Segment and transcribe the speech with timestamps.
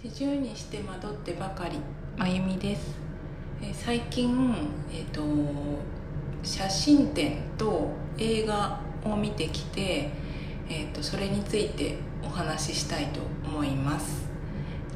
[0.00, 1.76] 四十にして惑ってばかり
[2.16, 2.94] まゆみです。
[3.60, 4.54] え最近、
[4.92, 5.20] えーと、
[6.44, 10.10] 写真展と映画を見てきて、
[10.68, 14.28] えーと、それについてお話ししたいと思います。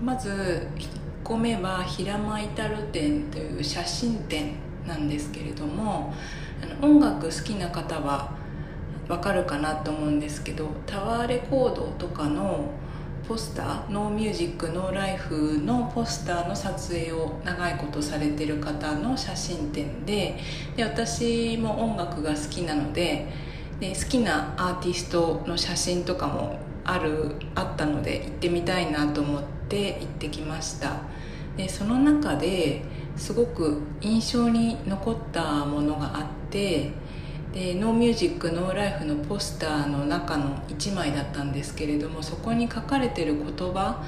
[0.00, 0.88] まず1
[1.24, 4.52] 個目は平間至る展という写真展
[4.86, 6.14] なんですけれども
[6.62, 8.36] あの音楽好きな方は
[9.08, 12.70] わかるかなと思うんですけどタワーレコードとかの
[13.26, 20.38] ポスターノーミュージックノーライフのポスターの撮影を長いことされてる方の写真展で
[20.76, 23.28] で私も音楽が好きなので
[23.80, 31.02] で好きなアーティストの写真とかもあるあったので行ってみたいなと思って行ってきました。
[31.56, 32.82] でその中で
[33.16, 36.92] すごく印象に残ったものがあって
[37.52, 44.02] でノーミュージックノーライフのポスターの中の1枚だったんですけれどもそこに書かれてる言葉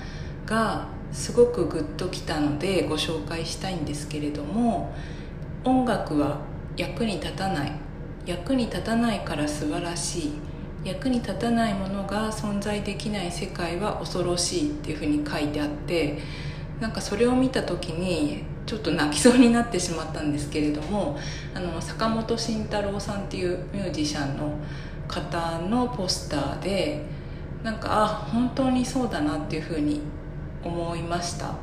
[0.46, 4.94] がすごくグッときたのでご紹介したいんですけれども
[5.64, 6.38] 音楽は
[6.76, 7.72] 役に立たない。
[8.26, 10.32] 役に立たないから素晴らしい。
[10.84, 16.18] 役に立たないものが存在できない世界は恐ろしいっていうふうに書いてあって
[16.78, 21.18] なんかそれを見た時にちょっと泣きそうになってしまったんですけれども
[21.54, 24.58] あの坂本慎太郎さんっていうミュージシャンの
[25.06, 27.04] 方のポスターで
[27.62, 30.00] なんかあ本当にそうだなっていうふうに
[30.62, 31.54] 思いました。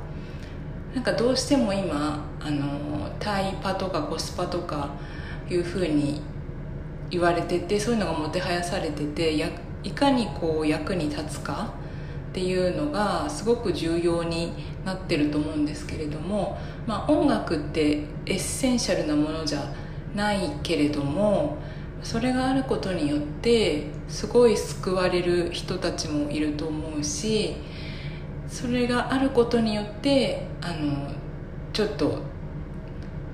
[0.94, 4.90] なんかどうしても今あのタイパとかコスパとか
[5.50, 6.22] いうふうに
[7.10, 9.50] 言われててそういうのがもてはやされててや
[9.84, 11.74] いかにこう役に立つか
[12.32, 14.54] っていうのがすごく重要に
[14.86, 16.58] なってると思うんですけれども、
[16.88, 19.74] まあ、音楽ってエッセンシャルなものじゃ
[20.16, 21.58] ないけれども
[22.02, 27.56] それがあることによってすごい救われる人たちもいると思うし
[28.48, 31.12] それがあることによってあの
[31.74, 32.20] ちょっと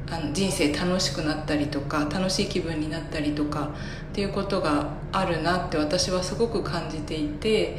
[0.10, 3.70] あの人生楽しくなったりとか楽しい気分になったりとか
[4.12, 7.78] っていうことがあるなって私はすごく感じていて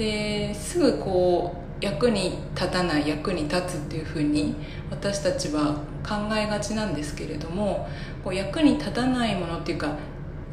[0.00, 4.56] ですぐこう役に立たない役に立つっていうふうに
[4.90, 7.86] 私たちは考えがちなんですけれども
[8.24, 9.96] こう役に立たないものっていうか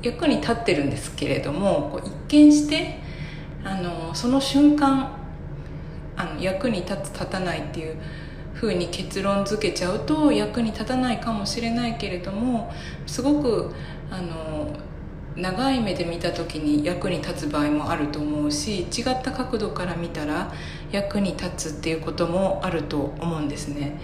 [0.01, 2.99] 役に立ってるんですけれどもこう一見して
[3.63, 5.15] あのその瞬間
[6.17, 7.95] あの役に立つ立たないっていう
[8.53, 12.73] ふうに結論付けちゃうと役に立たないかもしれないけれども
[13.05, 13.71] すごく
[14.11, 14.73] あの
[15.37, 20.51] 長い目で見た時に役に立つ場合もあると思うし違った角度から見たら
[20.91, 24.01] 役に立つっていうこともあると思うんですね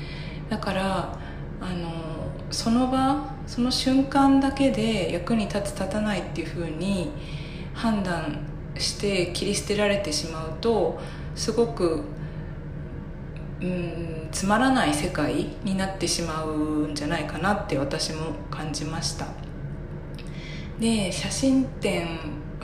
[0.50, 1.18] だから
[1.60, 1.92] あの
[2.52, 7.12] その場その瞬間だけで役に立つ立たないっていうふうに
[7.74, 8.40] 判断
[8.78, 11.00] して切り捨てられてしまうと
[11.36, 12.04] すごく
[13.60, 19.43] うんつまらない世界になってしまうんじゃないかなって私も感じました。
[20.80, 22.20] で写真展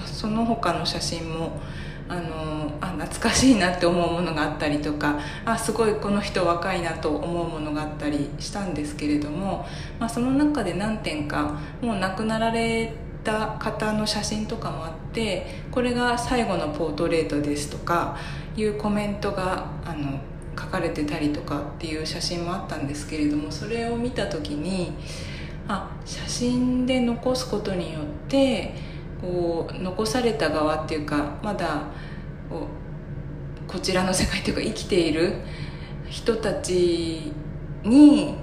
[0.06, 1.60] その他の写真も
[2.08, 9.68] あのあ懐かしいなって思うものがあったりとかあすごいこの人若いなと思うものがあったりしたんですけれども、
[10.00, 12.94] まあ、その中で何点かもう亡くなられ
[13.24, 18.18] た方の写真とかもあってこれが最後のポートレートですとか
[18.58, 20.20] いうコメントがあの
[20.58, 24.94] 書かれてたりとかっていう写真もあったんですけれどもそれを見た時に
[25.70, 28.74] あ写真で残すことによって
[29.22, 31.84] こう残された側っていうかまだ
[32.50, 32.68] こ
[33.68, 35.36] こちらの世界というか生きている
[36.10, 37.32] 人たち
[37.84, 38.36] に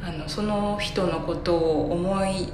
[0.00, 2.52] あのその人のことを思い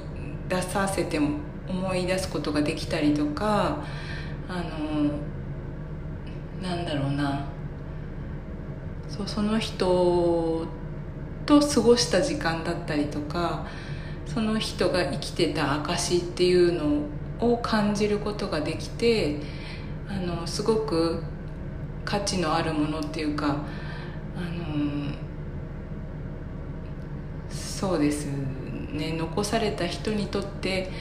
[0.49, 1.37] 出させても
[1.69, 3.85] 思い出すことができたりとか
[4.49, 5.11] あの
[6.67, 7.45] なんだろうな。
[9.07, 10.65] そうその人
[11.45, 13.65] と過ごした時間だったりとか
[14.25, 17.05] その人が生きてた証っていうの
[17.39, 19.37] を感じることができて
[20.07, 21.23] あのすごく
[22.05, 25.13] 価値のあるものっていうかあの
[27.49, 30.91] そうですね残された人にとって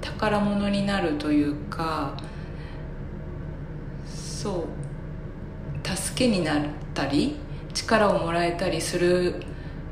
[0.00, 2.16] 宝物になるというか
[4.06, 4.66] そ
[5.84, 6.62] う助けになっ
[6.94, 7.36] たり
[7.76, 9.42] 力をもらえたりする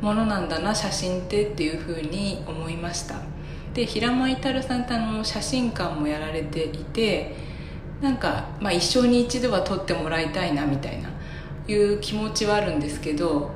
[0.00, 3.16] ものなんだな写真ってっていうふうに思いました。
[3.74, 7.34] で平間至さんってあの写真館もやられていて
[8.00, 11.10] なんか、まあ、一生に一度は撮ってもらいたいなみたいな
[11.66, 13.50] いう気持ちはあるんですけど、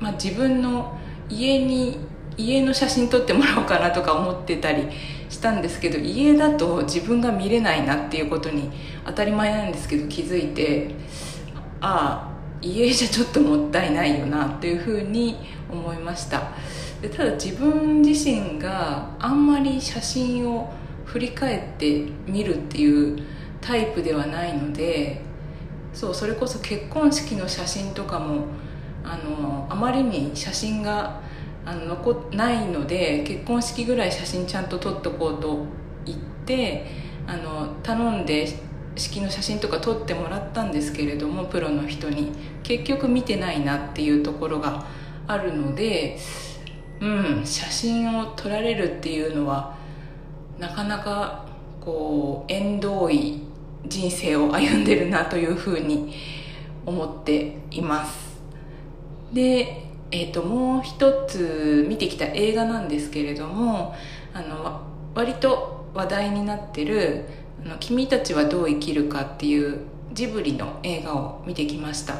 [0.00, 0.98] まあ、自分の
[1.30, 1.98] 家に
[2.36, 4.88] 家の写真撮ってもらおうかなとか思ってたり
[5.30, 8.70] したんですけど家だと自分が見れないなっていうことに
[9.06, 10.94] 当たり前なんですけど気づいて
[11.80, 12.33] ああ
[12.64, 15.36] 家じゃちょっともったいないよなっていうふうに
[15.70, 16.52] 思いました。
[17.02, 20.72] でただ自分自身があんまり写真を
[21.04, 23.22] 振り返って見るっていう
[23.60, 25.20] タイプではないので
[25.92, 28.46] そうそれこそ結婚式の写真とかも
[29.04, 31.20] あのあまりに写真が
[31.66, 35.66] あの残ないので結婚式ぐらい写真ちゃんと撮っとこうと
[36.06, 36.86] 言って
[37.26, 38.46] あの頼んで
[38.96, 42.32] 式の写真とか撮ってもらったんですけれどもプロの人に。
[42.64, 44.84] 結局見てないなっていうところが
[45.28, 46.18] あるので
[47.00, 49.76] うん写真を撮られるっていうのは
[50.58, 51.44] なかなか
[51.80, 53.42] こう縁遠い
[53.86, 56.14] 人生を歩んでるなというふうに
[56.86, 58.40] 思っています。
[59.32, 63.94] で、えーと、もう一つ見てきた映画なんですけれども
[64.32, 64.80] あの
[65.14, 67.26] 割と話題になってる
[67.64, 69.80] あの「君たちはどう生きるか」っていう
[70.12, 72.14] ジブリの映画を見てきました。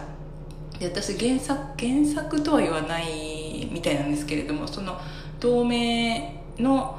[0.78, 5.00] で私原作原作とは言わないみたいなんですけれどもその
[5.40, 6.98] 同名の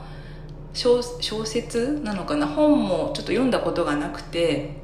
[0.74, 4.78] 小説なのかな本もちょっと読んだことがなくて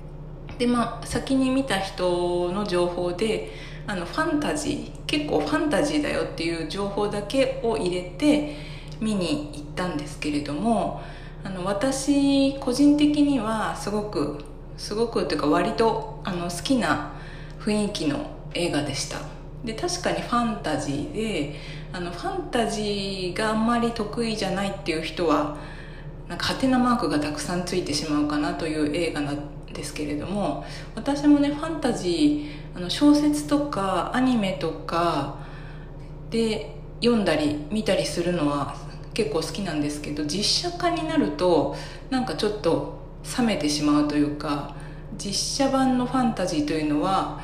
[0.57, 3.51] でまあ先に見た人の情報で
[3.87, 8.55] あのファンタジー結構ファンタジーだよっていう情報だけを入れて
[8.99, 11.01] 見に行ったんですけれども
[11.43, 14.43] あの私個人的にはすごく
[14.77, 17.13] すごくというか割とあの好きな
[17.59, 19.17] 雰囲気の映画でした。
[19.63, 21.55] で確かにファンタジーで
[21.93, 25.57] あのファンタジーがあんまり得意じゃないっていう人は
[26.27, 29.39] なんかハテナマークがたくさんついてしまうかなという映画なん
[29.71, 30.65] ですけれども
[30.95, 35.37] 私もねファンタジーあの小説とかアニメとか
[36.29, 38.75] で読んだり見たりするのは
[39.13, 41.75] 結構好きなんですけど実写化になると
[42.09, 42.99] なんかちょっと
[43.37, 44.75] 冷めてしまうというか
[45.17, 47.41] 実写版のファンタジーというのは、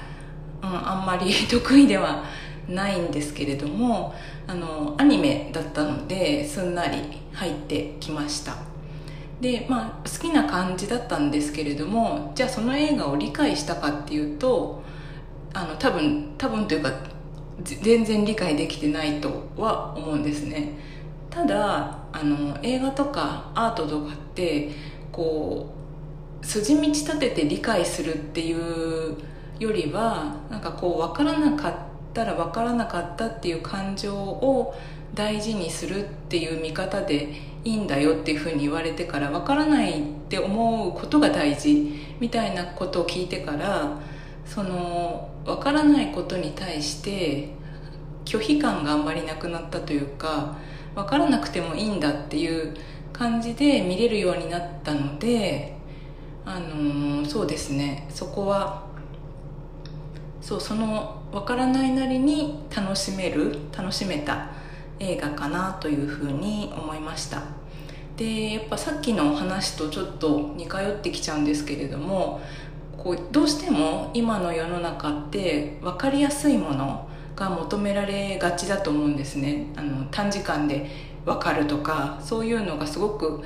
[0.63, 2.23] うん、あんまり 得意では
[2.67, 4.13] ないんですけれども
[4.47, 6.97] あのアニメだったのですんなり
[7.33, 8.55] 入ってきました。
[9.39, 14.81] でまあ好きな感じだったんですけれどもじゃあその映画を理解したかっていうと
[15.53, 16.91] あの多分多分というか
[17.63, 20.77] 全然理解できてないとは思うんですね。
[21.37, 24.71] ただあの映画とかアートとかって
[25.11, 25.71] こ
[26.41, 29.15] う筋道立てて理解するっていう
[29.59, 31.75] よりはなんかこう分からなかっ
[32.15, 34.73] たら分からなかったっていう感情を
[35.13, 37.29] 大事にするっていう見方で
[37.63, 43.99] いいんだよっていうふうに言われてから分からないって思うことが大事みたいなことを聞いてから
[44.43, 47.49] その分からないことに対して
[48.25, 50.57] 拒否感があんまりなくなったというか
[50.97, 52.75] 分からなくてもいいんだっていう
[53.13, 55.77] 感じで見れるようになったので
[56.44, 58.07] あのそうですね。
[58.09, 58.88] そこは
[60.41, 64.49] そうその分からないなりに楽しめる楽しめた
[64.99, 67.44] 映画かなというふうに思いました。
[68.15, 72.41] でやっぱさっきの話とちょっと似通ってきちゃうんですけれども
[72.97, 79.67] こうどうしても今の世の中って分かりやすいものが求められがちだと思うんですね。
[79.75, 80.89] あの短時間で
[81.23, 83.41] 分かるとかそういうのがすごく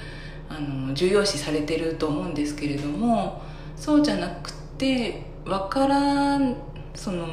[0.49, 3.41] あの重要視されてると思うんですけれども
[3.75, 6.55] そうじゃなくて分からん
[6.95, 7.27] その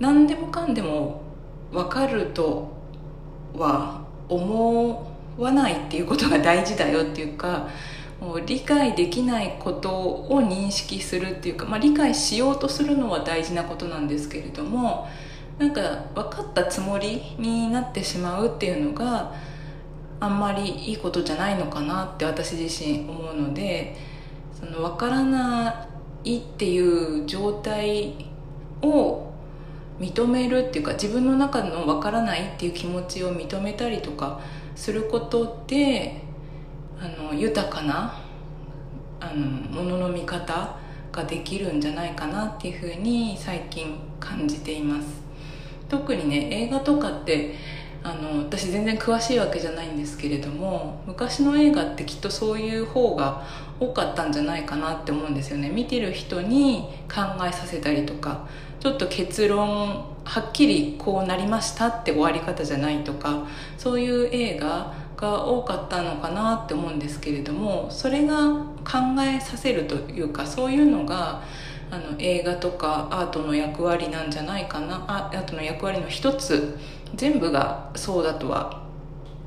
[0.00, 1.22] 何でもかんでも
[1.70, 2.72] 分かると
[3.54, 7.68] は思わないっていうことが大事だよっていうか
[8.22, 15.08] もう理解できないことを認識するっていうか、まあ、理解しようとするのは大事なことなんですけれども
[15.58, 19.34] なんか分かったつもりになってしまうっていうのが
[20.20, 23.96] あんまりいいことじゃないのかなって私自身思うので
[24.52, 25.88] その分からな
[26.24, 28.14] いっていう状態
[28.82, 29.32] を
[29.98, 34.40] 認めるっていうか自分の中の分からないっていう気持ちを認めたりとか
[34.76, 36.22] することで
[37.02, 38.14] あの豊かな
[39.18, 40.76] あのものの見方
[41.10, 45.20] ができるんじゃないかなっていうふうに最近感じています。
[45.88, 47.56] 特にね映画とかって
[48.04, 53.42] あの私全然詳しいわけじゃないんですけれども昔の映画ってきっとそういう方が
[53.80, 55.70] 多かったんじゃないかなって思うんですよね。
[55.70, 58.46] 見てる人に考えさせたりとか
[58.80, 71.44] ちょっと結論はっきりこうなりましたって終わり方じゃないとかそういう映画が多かったのかなって思うんですけれどもそれが考えさせるというかそういうのが
[71.92, 76.76] あの映画とかアートの役割なんじゃないかなアートの役割の一つ
[77.14, 78.82] 全部がそうだとは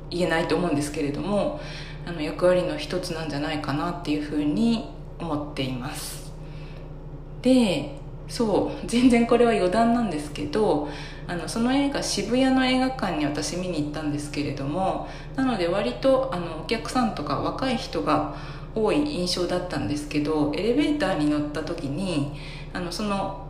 [0.09, 1.59] 言えないと思うんですけれども
[2.05, 4.89] あの役割の一つなんじゃないかなっていうふうに
[5.19, 6.31] 思っています。
[7.41, 10.87] でそう全然これは余談なんですけど
[11.27, 18.35] あのその映画渋谷の映画館に私見に行ったんですけれどもなので割とあのお客さんとか若い人が
[18.75, 22.33] 多い印象だったんですけどエレベーターに乗った時に
[22.73, 23.45] あのその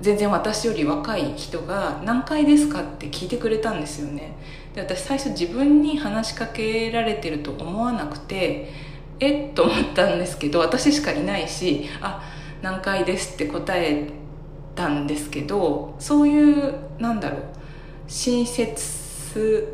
[0.00, 4.36] 全然私より若い人が「何階ですか?」って聞いてくれたんですよね
[4.74, 8.70] で私最初自分に話しかけられてると思わなくて
[9.18, 12.22] えっと思ったんですけど私しかいないし「あ
[12.62, 14.08] 何階です」って答え
[14.74, 17.40] たんですけどそういうなんだろう
[18.06, 18.98] 親切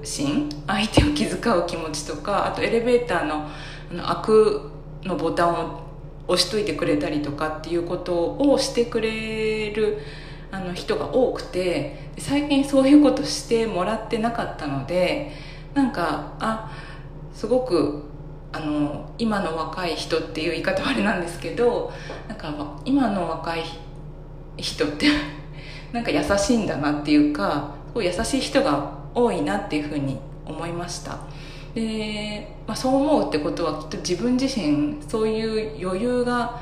[0.03, 3.49] 心相手を気遣う気持ちとかあとエレベーターの
[3.91, 4.71] 開く
[5.05, 5.81] のボタンを
[6.27, 9.99] 押しといてくれたりとかっていうことをしてくれる
[10.51, 15.33] あの人が多くて最近そういうことしてもらってなかったので
[15.75, 16.71] なんかあ
[17.35, 18.05] すごく
[18.55, 21.93] あの今の若い人っていう言い方はあれなんですけど
[22.29, 23.65] なんか今の若い
[24.57, 25.09] 人って
[25.91, 31.19] なんか優しいんだなっていうかすごい優しい人が多いなっていうふうに思いました。
[31.75, 36.61] で、まあ、そう思うってことはきっと自分自身そういう余裕が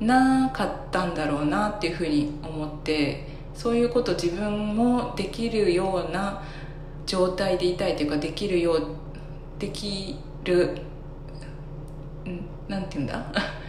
[0.00, 6.42] なかったんだろうなっていうふうに思ってそういうこと自分もできるような
[7.06, 8.82] 状態でいたいというかできるよう
[9.60, 10.82] できる
[12.68, 13.24] なんて言うんだ？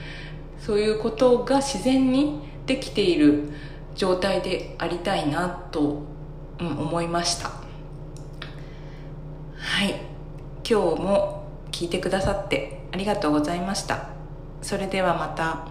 [0.60, 3.50] そういうことが自然にできている
[3.96, 6.02] 状態でありたいなと、
[6.60, 7.50] うん、思いました。
[7.50, 7.56] は
[9.86, 9.96] い。
[10.70, 14.10] 今日も聞いてくださってありがとうございました。
[14.62, 15.71] それではまた。